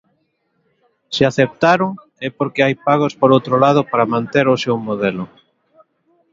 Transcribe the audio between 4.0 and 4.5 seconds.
manter